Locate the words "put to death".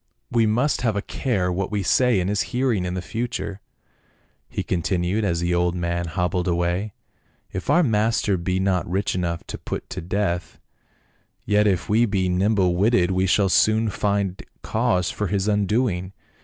9.59-10.57